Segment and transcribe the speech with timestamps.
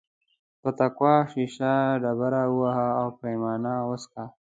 [0.61, 4.25] پر تقوا شیشه ډبره ووهه او پیمانه وڅښه.